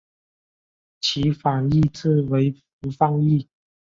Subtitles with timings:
[0.99, 3.47] 其反义字为不放逸。